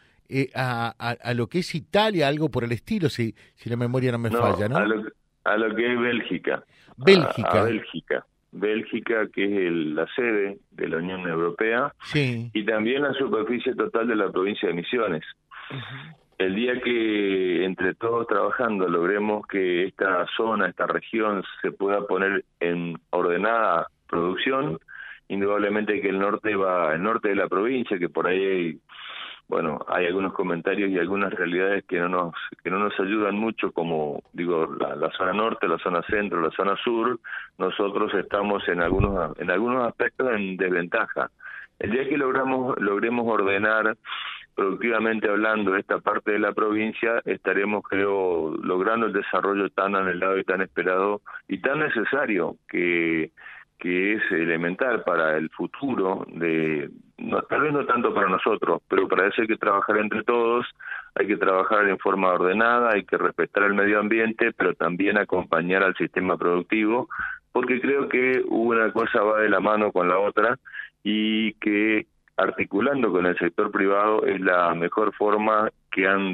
a, 0.56 0.96
a, 0.98 1.34
lo 1.36 1.48
que 1.48 1.60
es 1.60 1.76
Italia, 1.76 2.28
algo 2.28 2.50
por 2.50 2.64
el 2.64 2.72
estilo, 2.72 3.10
si, 3.10 3.36
si 3.54 3.70
la 3.70 3.76
memoria 3.76 4.12
no 4.12 4.18
me 4.18 4.32
falla, 4.32 4.68
¿no? 4.68 4.78
A 4.78 4.86
lo, 4.86 5.04
a 5.44 5.58
lo, 5.58 5.76
que 5.76 5.94
es 5.94 6.00
Bélgica. 6.00 6.64
Bélgica. 6.98 7.62
A, 7.62 7.64
Bélgica. 7.64 8.26
Bélgica, 8.52 9.28
que 9.34 9.68
es 9.68 9.74
la 9.74 10.08
sede 10.16 10.58
de 10.72 10.88
la 10.88 10.98
Unión 10.98 11.28
Europea, 11.28 11.94
sí. 12.04 12.50
y 12.54 12.66
también 12.66 13.04
la 13.04 13.14
superficie 13.14 13.76
total 13.76 14.08
de 14.08 14.16
la 14.16 14.32
provincia 14.32 14.70
de 14.70 14.76
Misiones 14.76 15.24
el 16.40 16.56
día 16.56 16.80
que 16.82 17.66
entre 17.66 17.94
todos 17.96 18.26
trabajando 18.26 18.88
logremos 18.88 19.46
que 19.46 19.84
esta 19.84 20.26
zona, 20.38 20.70
esta 20.70 20.88
región 20.88 21.44
se 21.62 21.72
pueda 21.72 22.08
poner 22.08 22.46
en 22.62 22.98
ordenada 23.10 23.88
producción, 24.08 24.80
indudablemente 25.28 26.00
que 26.02 26.08
el 26.08 26.18
norte 26.18 26.56
va, 26.56 26.96
el 26.96 27.04
norte 27.04 27.28
de 27.28 27.36
la 27.36 27.50
provincia, 27.50 28.00
que 28.00 28.08
por 28.08 28.26
ahí 28.26 28.42
hay, 28.42 28.80
bueno, 29.50 29.80
hay 29.88 30.06
algunos 30.06 30.34
comentarios 30.34 30.92
y 30.92 31.00
algunas 31.00 31.34
realidades 31.34 31.84
que 31.86 32.00
no 32.00 32.08
nos, 32.08 32.36
que 32.64 32.70
no 32.70 32.78
nos 32.78 32.98
ayudan 33.00 33.36
mucho, 33.36 33.72
como 33.72 34.22
digo, 34.32 34.68
la, 34.80 35.10
zona 35.18 35.34
norte, 35.34 35.68
la 35.68 35.80
zona 35.80 36.04
centro, 36.04 36.40
la 36.40 36.52
zona 36.52 36.76
sur, 36.84 37.20
nosotros 37.58 38.14
estamos 38.14 38.66
en 38.70 38.80
algunos, 38.82 39.38
en 39.40 39.50
algunos 39.50 39.88
aspectos 39.88 40.32
en 40.36 40.56
desventaja. 40.56 41.32
El 41.80 41.92
día 41.92 42.08
que 42.08 42.18
logramos, 42.18 42.80
logremos 42.80 43.26
ordenar 43.28 43.98
productivamente 44.54 45.28
hablando 45.28 45.76
esta 45.76 46.00
parte 46.00 46.34
de 46.34 46.40
la 46.40 46.52
provincia, 46.52 47.20
estaremos, 47.26 47.84
creo, 47.90 48.56
logrando 48.62 49.08
el 49.08 49.14
desarrollo 49.14 49.70
tan 49.70 49.96
anhelado 49.96 50.38
y 50.38 50.44
tan 50.44 50.62
esperado 50.62 51.22
y 51.48 51.60
tan 51.60 51.80
necesario 51.80 52.58
que, 52.68 53.32
que 53.80 54.14
es 54.14 54.22
elemental 54.32 55.04
para 55.04 55.38
el 55.38 55.50
futuro 55.50 56.26
de, 56.28 56.90
no, 57.18 57.42
tal 57.44 57.62
vez 57.62 57.74
no 57.74 57.86
tanto 57.86 58.14
para 58.14 58.28
nosotros, 58.28 58.82
pero 58.88 59.08
para 59.08 59.28
eso 59.28 59.42
hay 59.42 59.48
que 59.48 59.58
trabajar 59.58 59.98
entre 59.98 60.24
todos, 60.24 60.66
hay 61.16 61.28
que 61.28 61.38
trabajar 61.38 61.88
en 61.88 61.98
forma 61.98 62.34
ordenada, 62.34 62.92
hay 62.94 63.06
que 63.06 63.18
respetar 63.18 63.64
el 63.64 63.74
medio 63.74 64.00
ambiente, 64.00 64.52
pero 64.54 64.74
también 64.74 65.18
acompañar 65.18 65.84
al 65.84 65.96
sistema 65.96 66.38
productivo, 66.38 67.08
porque 67.52 67.80
creo 67.80 68.10
que 68.10 68.44
una 68.48 68.92
cosa 68.92 69.22
va 69.22 69.42
de 69.42 69.50
la 69.50 69.60
mano 69.60 69.92
con 69.92 70.08
la 70.10 70.20
otra 70.20 70.60
y 71.04 71.54
que 71.54 72.06
articulando 72.40 73.12
con 73.12 73.26
el 73.26 73.38
sector 73.38 73.70
privado 73.72 74.26
es 74.26 74.40
la 74.40 74.74
mejor 74.74 75.14
forma 75.14 75.70
que 75.92 76.08
han 76.08 76.34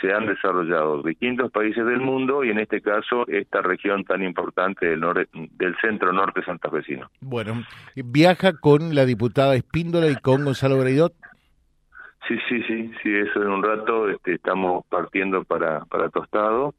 se 0.00 0.12
han 0.12 0.26
desarrollado 0.26 1.02
distintos 1.02 1.52
países 1.52 1.86
del 1.86 2.00
mundo 2.00 2.42
y 2.42 2.50
en 2.50 2.58
este 2.58 2.80
caso 2.80 3.26
esta 3.28 3.62
región 3.62 4.04
tan 4.04 4.22
importante 4.22 4.86
del, 4.86 5.00
del 5.32 5.76
centro 5.80 6.12
norte 6.12 6.42
santafesino. 6.44 7.08
Bueno, 7.20 7.64
viaja 7.94 8.54
con 8.54 8.94
la 8.94 9.04
diputada 9.04 9.54
Espíndola 9.54 10.08
y 10.08 10.16
con 10.16 10.44
Gonzalo 10.44 10.78
Breidot. 10.78 11.12
Sí, 12.26 12.36
sí, 12.48 12.62
sí, 12.64 12.90
sí, 13.02 13.14
eso 13.14 13.40
en 13.40 13.48
un 13.48 13.62
rato 13.62 14.08
este, 14.08 14.34
estamos 14.34 14.84
partiendo 14.88 15.44
para, 15.44 15.84
para 15.84 16.08
Tostado 16.08 16.74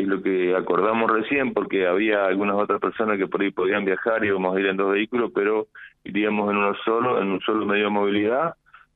y 0.00 0.04
lo 0.04 0.22
que 0.22 0.56
acordamos 0.56 1.10
recién, 1.10 1.52
porque 1.52 1.86
había 1.86 2.26
algunas 2.26 2.56
otras 2.56 2.80
personas 2.80 3.18
que 3.18 3.26
por 3.26 3.42
ahí 3.42 3.50
podían 3.50 3.84
viajar 3.84 4.24
y 4.24 4.28
íbamos 4.28 4.56
a 4.56 4.60
ir 4.60 4.66
en 4.66 4.76
dos 4.76 4.92
vehículos, 4.92 5.30
pero 5.34 5.68
iríamos 6.04 6.50
en 6.50 6.56
uno 6.56 6.74
solo, 6.84 7.20
en 7.20 7.28
un 7.30 7.40
solo 7.40 7.66
medio 7.66 7.84
de 7.84 7.90
movilidad, 7.90 8.54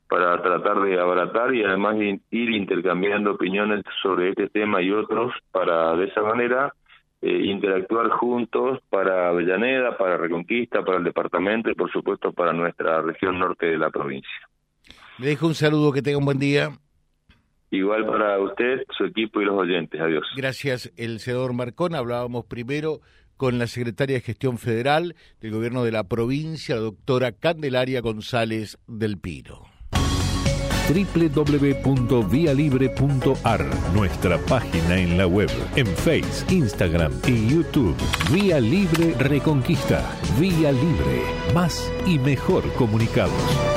para 0.09 0.41
tratar 0.43 0.81
de 0.81 1.01
abaratar 1.01 1.55
y 1.55 1.63
además 1.65 1.97
ir 1.97 2.51
intercambiando 2.51 3.33
opiniones 3.33 3.83
sobre 4.03 4.31
este 4.31 4.49
tema 4.49 4.83
y 4.83 4.91
otros, 4.91 5.33
para 5.51 5.97
de 5.97 6.07
esa 6.07 6.23
manera 6.23 6.73
eh, 7.27 7.47
interactuar 7.47 8.11
juntos 8.11 8.81
para 8.91 9.29
Avellaneda, 9.29 9.97
para 9.97 10.19
Reconquista, 10.19 10.85
para 10.85 10.99
el 10.99 11.05
departamento 11.05 11.71
y 11.71 11.75
por 11.75 11.91
supuesto 11.91 12.33
para 12.33 12.53
nuestra 12.53 13.01
región 13.01 13.39
norte 13.39 13.65
de 13.65 13.79
la 13.79 13.89
provincia. 13.89 14.49
Le 15.19 15.29
dejo 15.29 15.47
un 15.47 15.55
saludo, 15.55 15.91
que 15.91 16.03
tenga 16.03 16.19
un 16.19 16.27
buen 16.27 16.39
día. 16.39 16.69
Igual 17.75 18.07
para 18.07 18.41
usted, 18.41 18.83
su 18.97 19.05
equipo 19.05 19.41
y 19.41 19.45
los 19.45 19.59
oyentes. 19.59 20.01
Adiós. 20.01 20.25
Gracias, 20.37 20.93
el 20.97 21.19
senador 21.19 21.55
Marcón. 21.55 21.95
Hablábamos 21.95 22.45
primero 22.45 23.01
con 23.37 23.59
la 23.59 23.67
secretaria 23.67 24.17
de 24.17 24.21
Gestión 24.21 24.59
Federal 24.59 25.17
del 25.41 25.51
Gobierno 25.51 25.83
de 25.83 25.93
la 25.93 26.05
provincia, 26.05 26.77
la 26.77 26.83
doctora 26.83 27.33
Candelaria 27.33 28.01
González 28.01 28.79
del 28.87 29.19
Pino 29.19 29.75
www.vialibre.ar, 30.89 33.65
nuestra 33.95 34.39
página 34.39 34.99
en 34.99 35.17
la 35.17 35.27
web, 35.27 35.51
en 35.77 35.87
Facebook, 35.87 36.53
Instagram 36.53 37.13
y 37.27 37.49
YouTube. 37.49 37.97
Vía 38.31 38.61
Libre 38.61 39.15
Reconquista. 39.19 40.05
Vía 40.39 40.71
Libre. 40.73 41.23
Más 41.55 41.91
y 42.07 42.19
mejor 42.19 42.71
comunicados. 42.75 43.74